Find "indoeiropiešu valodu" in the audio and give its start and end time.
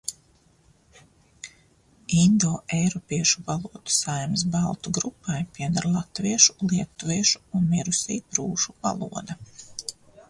2.21-3.93